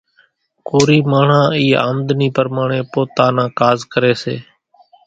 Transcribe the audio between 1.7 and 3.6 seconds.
آمۮنِي پرماڻيَ پوتا نان